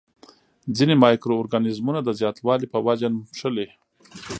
ځینې 0.77 0.93
مایکرو 1.03 1.39
ارګانیزمونه 1.41 1.99
د 2.03 2.09
زیاتوالي 2.19 2.67
په 2.73 2.79
وجه 2.87 3.07
نښلي. 3.15 3.67